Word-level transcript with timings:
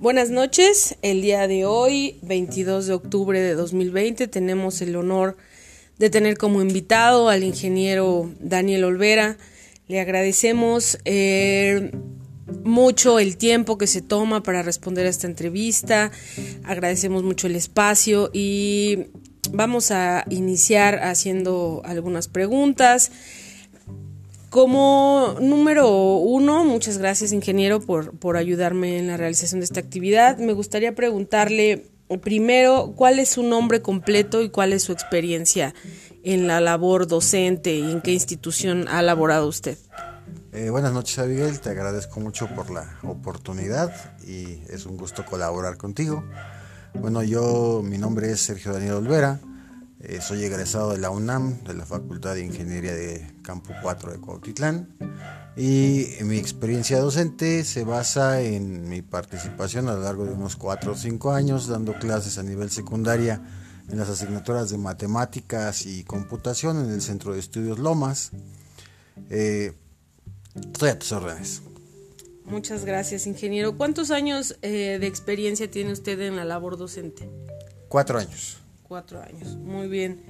Buenas 0.00 0.30
noches, 0.30 0.96
el 1.02 1.22
día 1.22 1.48
de 1.48 1.64
hoy, 1.64 2.20
22 2.22 2.86
de 2.86 2.92
octubre 2.92 3.40
de 3.40 3.54
2020, 3.54 4.28
tenemos 4.28 4.80
el 4.80 4.94
honor 4.94 5.36
de 5.98 6.08
tener 6.08 6.38
como 6.38 6.62
invitado 6.62 7.28
al 7.28 7.42
ingeniero 7.42 8.32
Daniel 8.38 8.84
Olvera. 8.84 9.38
Le 9.88 9.98
agradecemos 9.98 11.00
eh, 11.04 11.90
mucho 12.62 13.18
el 13.18 13.36
tiempo 13.38 13.76
que 13.76 13.88
se 13.88 14.00
toma 14.00 14.44
para 14.44 14.62
responder 14.62 15.04
a 15.04 15.10
esta 15.10 15.26
entrevista, 15.26 16.12
agradecemos 16.62 17.24
mucho 17.24 17.48
el 17.48 17.56
espacio 17.56 18.30
y 18.32 19.06
vamos 19.50 19.90
a 19.90 20.24
iniciar 20.30 21.02
haciendo 21.02 21.82
algunas 21.84 22.28
preguntas. 22.28 23.10
Como 24.50 25.36
número 25.40 26.16
uno, 26.16 26.64
muchas 26.64 26.98
gracias 26.98 27.32
ingeniero 27.32 27.80
por, 27.80 28.18
por 28.18 28.36
ayudarme 28.36 28.98
en 28.98 29.08
la 29.08 29.16
realización 29.16 29.60
de 29.60 29.64
esta 29.64 29.80
actividad. 29.80 30.38
Me 30.38 30.54
gustaría 30.54 30.94
preguntarle 30.94 31.90
primero 32.16 32.94
cuál 32.96 33.18
es 33.18 33.28
su 33.28 33.42
nombre 33.42 33.82
completo 33.82 34.40
y 34.40 34.48
cuál 34.48 34.72
es 34.72 34.82
su 34.82 34.92
experiencia 34.92 35.74
en 36.22 36.46
la 36.46 36.60
labor 36.60 37.06
docente 37.06 37.74
y 37.76 37.90
en 37.90 38.00
qué 38.00 38.12
institución 38.12 38.88
ha 38.88 39.02
laborado 39.02 39.46
usted. 39.46 39.76
Eh, 40.52 40.70
buenas 40.70 40.92
noches 40.94 41.18
Abigail, 41.18 41.60
te 41.60 41.68
agradezco 41.68 42.20
mucho 42.20 42.48
por 42.48 42.70
la 42.70 42.98
oportunidad 43.02 43.92
y 44.26 44.62
es 44.70 44.86
un 44.86 44.96
gusto 44.96 45.26
colaborar 45.26 45.76
contigo. 45.76 46.24
Bueno, 46.94 47.22
yo, 47.22 47.82
mi 47.84 47.98
nombre 47.98 48.30
es 48.32 48.40
Sergio 48.40 48.72
Daniel 48.72 48.94
Olvera, 48.94 49.40
eh, 50.00 50.20
soy 50.20 50.44
egresado 50.44 50.92
de 50.92 50.98
la 50.98 51.10
UNAM, 51.10 51.64
de 51.64 51.74
la 51.74 51.84
Facultad 51.84 52.34
de 52.34 52.44
Ingeniería 52.44 52.94
de 52.94 53.34
Campo 53.42 53.74
4 53.82 54.12
de 54.12 54.18
Cuautitlán. 54.20 54.96
Y 55.56 56.06
mi 56.22 56.36
experiencia 56.36 57.00
docente 57.00 57.64
se 57.64 57.82
basa 57.82 58.40
en 58.40 58.88
mi 58.88 59.02
participación 59.02 59.88
a 59.88 59.94
lo 59.94 60.02
largo 60.02 60.24
de 60.24 60.34
unos 60.34 60.54
4 60.54 60.92
o 60.92 60.94
5 60.94 61.32
años 61.32 61.66
dando 61.66 61.94
clases 61.94 62.38
a 62.38 62.44
nivel 62.44 62.70
secundaria 62.70 63.42
en 63.90 63.98
las 63.98 64.08
asignaturas 64.08 64.70
de 64.70 64.78
matemáticas 64.78 65.84
y 65.84 66.04
computación 66.04 66.84
en 66.84 66.92
el 66.92 67.02
Centro 67.02 67.32
de 67.32 67.40
Estudios 67.40 67.80
Lomas. 67.80 68.30
Eh, 69.30 69.72
estoy 70.54 70.90
a 70.90 70.98
tus 70.98 71.10
órdenes. 71.10 71.62
Muchas 72.44 72.84
gracias, 72.84 73.26
ingeniero. 73.26 73.76
¿Cuántos 73.76 74.12
años 74.12 74.56
eh, 74.62 74.98
de 75.00 75.06
experiencia 75.08 75.68
tiene 75.68 75.92
usted 75.92 76.20
en 76.20 76.36
la 76.36 76.44
labor 76.44 76.76
docente? 76.76 77.28
Cuatro 77.88 78.18
años 78.18 78.58
cuatro 78.88 79.22
años. 79.22 79.56
Muy 79.56 79.86
bien. 79.86 80.22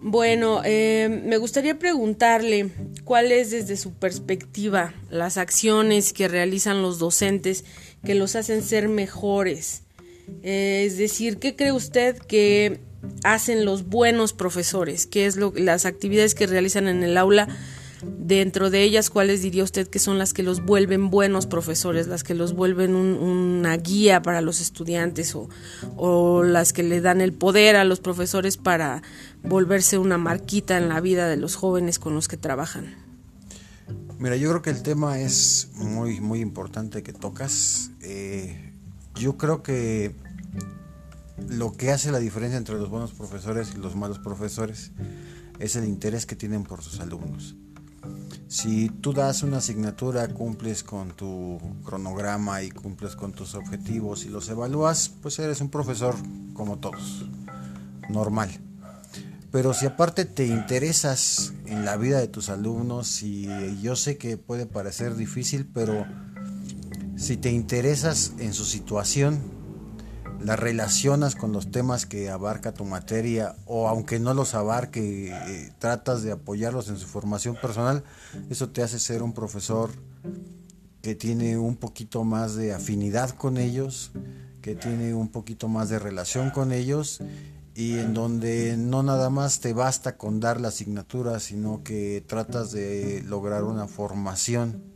Bueno, 0.00 0.62
eh, 0.64 1.22
me 1.24 1.36
gustaría 1.36 1.78
preguntarle 1.78 2.70
cuáles 3.04 3.50
desde 3.50 3.76
su 3.76 3.94
perspectiva 3.94 4.94
las 5.10 5.36
acciones 5.36 6.12
que 6.12 6.28
realizan 6.28 6.82
los 6.82 6.98
docentes 6.98 7.64
que 8.04 8.14
los 8.14 8.36
hacen 8.36 8.62
ser 8.62 8.88
mejores. 8.88 9.82
Eh, 10.42 10.84
es 10.86 10.98
decir, 10.98 11.38
¿qué 11.38 11.56
cree 11.56 11.72
usted 11.72 12.18
que 12.18 12.80
hacen 13.24 13.64
los 13.64 13.86
buenos 13.86 14.32
profesores? 14.32 15.06
¿Qué 15.06 15.26
es 15.26 15.36
lo, 15.36 15.52
las 15.56 15.86
actividades 15.86 16.34
que 16.34 16.46
realizan 16.46 16.88
en 16.88 17.02
el 17.02 17.16
aula? 17.16 17.48
Dentro 18.02 18.70
de 18.70 18.82
ellas, 18.82 19.08
¿cuáles 19.08 19.40
diría 19.42 19.64
usted 19.64 19.88
que 19.88 19.98
son 19.98 20.18
las 20.18 20.34
que 20.34 20.42
los 20.42 20.64
vuelven 20.64 21.08
buenos 21.10 21.46
profesores, 21.46 22.06
las 22.06 22.24
que 22.24 22.34
los 22.34 22.54
vuelven 22.54 22.94
una 22.94 23.76
guía 23.78 24.20
para 24.20 24.42
los 24.42 24.60
estudiantes 24.60 25.34
o, 25.34 25.48
o 25.96 26.42
las 26.42 26.72
que 26.72 26.82
le 26.82 27.00
dan 27.00 27.20
el 27.20 27.32
poder 27.32 27.76
a 27.76 27.84
los 27.84 28.00
profesores 28.00 28.58
para 28.58 29.02
volverse 29.42 29.96
una 29.96 30.18
marquita 30.18 30.76
en 30.76 30.88
la 30.88 31.00
vida 31.00 31.28
de 31.28 31.36
los 31.36 31.56
jóvenes 31.56 31.98
con 31.98 32.14
los 32.14 32.28
que 32.28 32.36
trabajan? 32.36 32.94
Mira, 34.18 34.36
yo 34.36 34.48
creo 34.50 34.62
que 34.62 34.70
el 34.70 34.82
tema 34.82 35.20
es 35.20 35.70
muy, 35.74 36.20
muy 36.20 36.40
importante 36.40 37.02
que 37.02 37.12
tocas. 37.12 37.90
Eh, 38.00 38.72
yo 39.14 39.36
creo 39.36 39.62
que 39.62 40.14
lo 41.48 41.72
que 41.72 41.90
hace 41.90 42.10
la 42.10 42.18
diferencia 42.18 42.56
entre 42.56 42.76
los 42.76 42.88
buenos 42.88 43.12
profesores 43.12 43.72
y 43.74 43.78
los 43.78 43.94
malos 43.94 44.18
profesores 44.18 44.92
es 45.58 45.76
el 45.76 45.84
interés 45.84 46.26
que 46.26 46.36
tienen 46.36 46.64
por 46.64 46.82
sus 46.82 47.00
alumnos. 47.00 47.56
Si 48.48 48.88
tú 48.88 49.12
das 49.12 49.42
una 49.42 49.58
asignatura, 49.58 50.28
cumples 50.28 50.82
con 50.82 51.10
tu 51.12 51.58
cronograma 51.84 52.62
y 52.62 52.70
cumples 52.70 53.16
con 53.16 53.32
tus 53.32 53.54
objetivos 53.54 54.24
y 54.24 54.28
los 54.28 54.48
evalúas, 54.48 55.10
pues 55.22 55.38
eres 55.38 55.60
un 55.60 55.68
profesor 55.68 56.14
como 56.54 56.78
todos, 56.78 57.26
normal. 58.08 58.50
Pero 59.50 59.74
si 59.74 59.86
aparte 59.86 60.24
te 60.24 60.46
interesas 60.46 61.54
en 61.64 61.84
la 61.84 61.96
vida 61.96 62.18
de 62.18 62.28
tus 62.28 62.50
alumnos, 62.50 63.22
y 63.22 63.48
yo 63.80 63.96
sé 63.96 64.18
que 64.18 64.36
puede 64.36 64.66
parecer 64.66 65.16
difícil, 65.16 65.66
pero 65.72 66.06
si 67.16 67.36
te 67.36 67.50
interesas 67.50 68.32
en 68.38 68.52
su 68.52 68.64
situación, 68.64 69.55
las 70.46 70.60
relacionas 70.60 71.34
con 71.34 71.50
los 71.50 71.72
temas 71.72 72.06
que 72.06 72.30
abarca 72.30 72.72
tu 72.72 72.84
materia 72.84 73.56
o 73.66 73.88
aunque 73.88 74.20
no 74.20 74.32
los 74.32 74.54
abarque, 74.54 75.32
eh, 75.32 75.72
tratas 75.80 76.22
de 76.22 76.30
apoyarlos 76.30 76.88
en 76.88 76.98
su 76.98 77.06
formación 77.08 77.56
personal, 77.60 78.04
eso 78.48 78.68
te 78.68 78.80
hace 78.84 79.00
ser 79.00 79.24
un 79.24 79.32
profesor 79.32 79.90
que 81.02 81.16
tiene 81.16 81.58
un 81.58 81.74
poquito 81.74 82.22
más 82.22 82.54
de 82.54 82.72
afinidad 82.72 83.30
con 83.30 83.56
ellos, 83.56 84.12
que 84.62 84.76
tiene 84.76 85.14
un 85.14 85.30
poquito 85.30 85.66
más 85.66 85.88
de 85.88 85.98
relación 85.98 86.50
con 86.50 86.70
ellos 86.70 87.20
y 87.74 87.98
en 87.98 88.14
donde 88.14 88.76
no 88.76 89.02
nada 89.02 89.30
más 89.30 89.58
te 89.58 89.72
basta 89.72 90.16
con 90.16 90.38
dar 90.38 90.60
la 90.60 90.68
asignatura, 90.68 91.40
sino 91.40 91.82
que 91.82 92.24
tratas 92.24 92.70
de 92.70 93.20
lograr 93.26 93.64
una 93.64 93.88
formación 93.88 94.95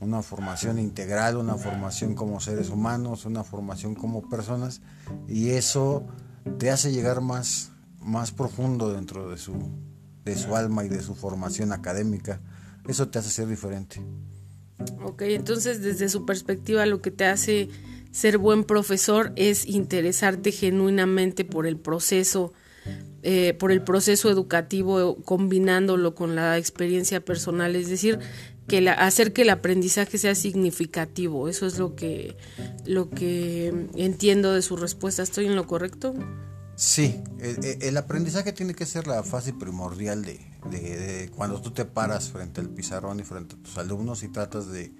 una 0.00 0.22
formación 0.22 0.78
integral, 0.78 1.36
una 1.36 1.56
formación 1.56 2.14
como 2.14 2.40
seres 2.40 2.70
humanos, 2.70 3.26
una 3.26 3.44
formación 3.44 3.94
como 3.94 4.28
personas 4.28 4.80
y 5.28 5.50
eso 5.50 6.06
te 6.58 6.70
hace 6.70 6.90
llegar 6.90 7.20
más, 7.20 7.70
más 8.00 8.32
profundo 8.32 8.92
dentro 8.92 9.30
de 9.30 9.36
su, 9.36 9.54
de 10.24 10.36
su 10.36 10.56
alma 10.56 10.84
y 10.84 10.88
de 10.88 11.02
su 11.02 11.14
formación 11.14 11.72
académica. 11.72 12.40
Eso 12.88 13.08
te 13.08 13.18
hace 13.18 13.28
ser 13.28 13.46
diferente. 13.46 14.00
Ok, 15.04 15.22
entonces 15.22 15.82
desde 15.82 16.08
su 16.08 16.24
perspectiva 16.24 16.86
lo 16.86 17.02
que 17.02 17.10
te 17.10 17.26
hace 17.26 17.68
ser 18.10 18.38
buen 18.38 18.64
profesor 18.64 19.32
es 19.36 19.66
interesarte 19.66 20.50
genuinamente 20.50 21.44
por 21.44 21.66
el 21.66 21.76
proceso, 21.76 22.54
eh, 23.22 23.54
por 23.54 23.70
el 23.70 23.82
proceso 23.82 24.30
educativo, 24.30 25.16
combinándolo 25.24 26.14
con 26.14 26.34
la 26.34 26.56
experiencia 26.58 27.20
personal, 27.20 27.76
es 27.76 27.88
decir, 27.88 28.18
que 28.66 28.88
hacer 28.88 29.32
que 29.32 29.42
el 29.42 29.50
aprendizaje 29.50 30.16
sea 30.16 30.34
significativo. 30.34 31.48
Eso 31.48 31.66
es 31.66 31.78
lo 31.78 31.96
que, 31.96 32.36
lo 32.86 33.10
que 33.10 33.88
entiendo 33.96 34.54
de 34.54 34.62
su 34.62 34.76
respuesta. 34.76 35.22
¿Estoy 35.22 35.46
en 35.46 35.56
lo 35.56 35.66
correcto? 35.66 36.14
Sí, 36.76 37.20
el, 37.40 37.94
aprendizaje 37.98 38.54
tiene 38.54 38.74
que 38.74 38.86
ser 38.86 39.06
la 39.06 39.22
fase 39.22 39.52
primordial 39.52 40.24
de, 40.24 40.40
de, 40.70 41.30
cuando 41.36 41.60
tú 41.60 41.72
te 41.72 41.84
paras 41.84 42.30
frente 42.30 42.62
al 42.62 42.70
pizarrón 42.70 43.20
y 43.20 43.22
frente 43.22 43.54
a 43.54 43.58
tus 43.62 43.76
alumnos 43.76 44.22
y 44.22 44.28
tratas 44.28 44.68
de 44.68 44.94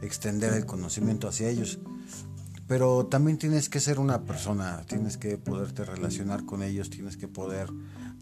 extender 0.00 0.54
el 0.54 0.64
conocimiento 0.64 1.28
hacia 1.28 1.50
ellos. 1.50 1.78
Pero 2.66 3.06
también 3.06 3.38
tienes 3.38 3.68
que 3.68 3.80
ser 3.80 4.00
una 4.00 4.24
persona, 4.24 4.82
tienes 4.86 5.16
que 5.16 5.38
poderte 5.38 5.84
relacionar 5.84 6.44
con 6.44 6.62
ellos, 6.62 6.90
tienes 6.90 7.16
que 7.16 7.28
poder 7.28 7.68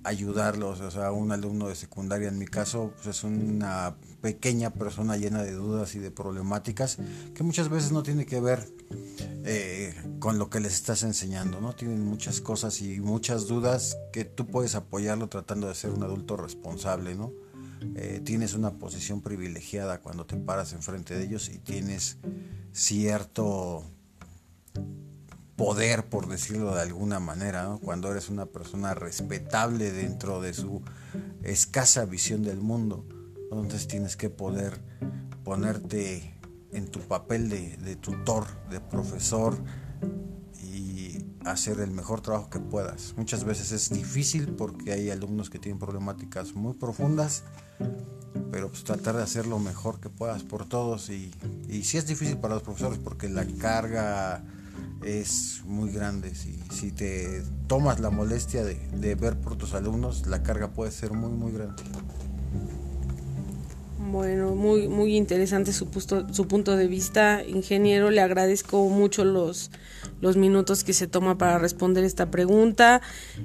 ayudarlos, 0.04 0.80
o 0.80 0.90
sea, 0.90 1.12
un 1.12 1.32
alumno 1.32 1.68
de 1.68 1.74
secundaria 1.74 2.28
en 2.28 2.38
mi 2.38 2.46
caso 2.46 2.92
pues 2.94 3.16
es 3.16 3.24
una 3.24 3.96
pequeña 4.20 4.70
persona 4.70 5.16
llena 5.16 5.42
de 5.42 5.52
dudas 5.52 5.94
y 5.94 5.98
de 5.98 6.10
problemáticas 6.10 6.98
que 7.34 7.42
muchas 7.42 7.70
veces 7.70 7.90
no 7.90 8.02
tiene 8.02 8.26
que 8.26 8.38
ver 8.38 8.68
eh, 9.46 9.94
con 10.18 10.38
lo 10.38 10.50
que 10.50 10.60
les 10.60 10.74
estás 10.74 11.02
enseñando, 11.04 11.60
¿no? 11.60 11.74
Tienen 11.74 12.04
muchas 12.04 12.42
cosas 12.42 12.82
y 12.82 13.00
muchas 13.00 13.46
dudas 13.46 13.96
que 14.12 14.26
tú 14.26 14.46
puedes 14.46 14.74
apoyarlo 14.74 15.28
tratando 15.28 15.68
de 15.68 15.74
ser 15.74 15.90
un 15.90 16.02
adulto 16.02 16.36
responsable, 16.36 17.14
¿no? 17.14 17.32
Eh, 17.96 18.20
tienes 18.24 18.54
una 18.54 18.72
posición 18.72 19.20
privilegiada 19.20 20.00
cuando 20.00 20.26
te 20.26 20.36
paras 20.36 20.72
enfrente 20.72 21.16
de 21.16 21.24
ellos 21.24 21.48
y 21.48 21.58
tienes 21.58 22.18
cierto 22.72 23.84
poder, 25.56 26.08
por 26.08 26.28
decirlo 26.28 26.74
de 26.74 26.82
alguna 26.82 27.20
manera, 27.20 27.78
cuando 27.82 28.10
eres 28.10 28.28
una 28.28 28.46
persona 28.46 28.94
respetable 28.94 29.92
dentro 29.92 30.40
de 30.40 30.52
su 30.52 30.82
escasa 31.42 32.04
visión 32.04 32.42
del 32.42 32.60
mundo. 32.60 33.06
Entonces 33.50 33.86
tienes 33.86 34.16
que 34.16 34.30
poder 34.30 34.80
ponerte 35.44 36.34
en 36.72 36.88
tu 36.88 37.00
papel 37.00 37.48
de, 37.48 37.96
tutor, 37.96 38.46
de 38.68 38.80
profesor 38.80 39.56
y 40.60 41.24
hacer 41.44 41.78
el 41.78 41.92
mejor 41.92 42.20
trabajo 42.20 42.50
que 42.50 42.58
puedas. 42.58 43.14
Muchas 43.16 43.44
veces 43.44 43.70
es 43.70 43.90
difícil 43.90 44.48
porque 44.48 44.92
hay 44.92 45.10
alumnos 45.10 45.50
que 45.50 45.60
tienen 45.60 45.78
problemáticas 45.78 46.54
muy 46.54 46.74
profundas, 46.74 47.44
pero 48.50 48.70
pues 48.70 48.82
tratar 48.82 49.16
de 49.16 49.22
hacer 49.22 49.46
lo 49.46 49.60
mejor 49.60 50.00
que 50.00 50.08
puedas 50.08 50.42
por 50.42 50.66
todos 50.66 51.10
y, 51.10 51.32
y 51.68 51.84
sí 51.84 51.96
es 51.96 52.06
difícil 52.06 52.38
para 52.38 52.54
los 52.54 52.64
profesores 52.64 52.98
porque 52.98 53.28
la 53.28 53.46
carga 53.46 54.42
es 55.02 55.62
muy 55.64 55.90
grande. 55.90 56.34
Si, 56.34 56.58
si 56.70 56.92
te 56.92 57.42
tomas 57.66 58.00
la 58.00 58.10
molestia 58.10 58.64
de, 58.64 59.14
ver 59.14 59.38
por 59.38 59.56
tus 59.56 59.74
alumnos, 59.74 60.26
la 60.26 60.42
carga 60.42 60.72
puede 60.72 60.90
ser 60.90 61.12
muy, 61.12 61.32
muy 61.32 61.52
grande. 61.52 61.82
Bueno, 64.10 64.54
muy, 64.54 64.86
muy 64.88 65.16
interesante 65.16 65.72
su, 65.72 65.88
su 66.32 66.46
punto 66.46 66.76
de 66.76 66.86
vista, 66.86 67.42
ingeniero. 67.42 68.10
Le 68.10 68.20
agradezco 68.20 68.88
mucho 68.88 69.24
los, 69.24 69.70
los 70.20 70.36
minutos 70.36 70.84
que 70.84 70.92
se 70.92 71.06
toma 71.06 71.38
para 71.38 71.58
responder 71.58 72.04
esta 72.04 72.30
pregunta. 72.30 73.00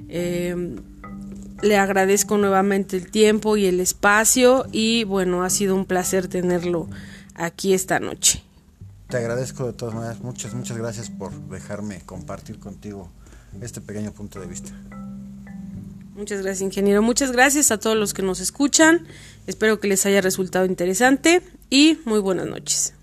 Eh, 0.08 0.76
le 1.62 1.76
agradezco 1.76 2.38
nuevamente 2.38 2.96
el 2.96 3.10
tiempo 3.10 3.56
y 3.56 3.66
el 3.66 3.80
espacio 3.80 4.66
y 4.72 5.04
bueno, 5.04 5.42
ha 5.42 5.50
sido 5.50 5.74
un 5.74 5.84
placer 5.84 6.28
tenerlo 6.28 6.88
aquí 7.34 7.74
esta 7.74 8.00
noche. 8.00 8.42
Te 9.10 9.16
agradezco 9.16 9.66
de 9.66 9.72
todas 9.72 9.92
maneras, 9.92 10.20
muchas, 10.20 10.54
muchas 10.54 10.76
gracias 10.76 11.10
por 11.10 11.32
dejarme 11.48 12.00
compartir 12.06 12.60
contigo 12.60 13.10
este 13.60 13.80
pequeño 13.80 14.12
punto 14.12 14.38
de 14.38 14.46
vista. 14.46 14.70
Muchas 16.14 16.42
gracias, 16.42 16.60
ingeniero. 16.60 17.02
Muchas 17.02 17.32
gracias 17.32 17.72
a 17.72 17.78
todos 17.78 17.96
los 17.96 18.14
que 18.14 18.22
nos 18.22 18.38
escuchan. 18.38 19.08
Espero 19.48 19.80
que 19.80 19.88
les 19.88 20.06
haya 20.06 20.20
resultado 20.20 20.64
interesante 20.64 21.42
y 21.70 21.98
muy 22.04 22.20
buenas 22.20 22.46
noches. 22.46 22.94